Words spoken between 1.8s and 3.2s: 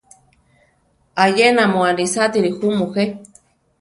anisátiri ju mujé.